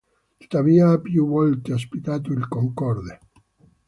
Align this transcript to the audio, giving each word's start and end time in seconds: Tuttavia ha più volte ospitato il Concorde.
Tuttavia 0.39 0.89
ha 0.89 0.99
più 0.99 1.27
volte 1.27 1.73
ospitato 1.73 2.31
il 2.33 2.47
Concorde. 2.47 3.19